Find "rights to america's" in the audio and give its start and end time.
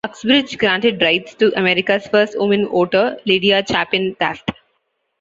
0.99-2.07